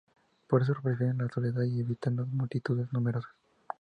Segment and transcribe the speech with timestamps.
[0.47, 3.29] Por eso prefieren la soledad y evitan las multitudes numerosas.